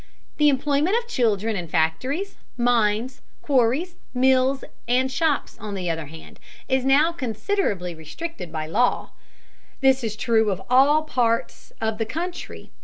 The 0.37 0.49
employment 0.49 0.97
of 0.97 1.07
children 1.07 1.55
in 1.55 1.67
factories, 1.67 2.35
mines, 2.57 3.21
quarries, 3.43 3.93
mills, 4.15 4.63
and 4.87 5.11
shops, 5.11 5.59
on 5.59 5.75
the 5.75 5.91
other 5.91 6.07
hand, 6.07 6.39
is 6.67 6.83
now 6.83 7.11
considerably 7.11 7.93
restricted 7.93 8.51
by 8.51 8.65
law. 8.65 9.11
This 9.81 10.03
is 10.03 10.15
true 10.15 10.49
of 10.49 10.59
all 10.71 11.03
parts 11.03 11.71
of 11.79 11.99
the 11.99 12.07
country. 12.07 12.71